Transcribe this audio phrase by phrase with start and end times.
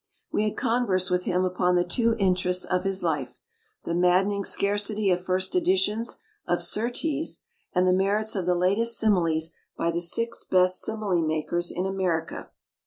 [0.31, 3.39] We had converse with him upon the two interests of his life:
[3.83, 7.41] the madden ing scarcity of first editions of Surtees
[7.75, 12.49] and the merits of the latest similes by the six best simile makers in America.